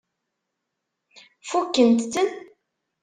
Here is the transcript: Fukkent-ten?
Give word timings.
Fukkent-ten? 1.49 2.27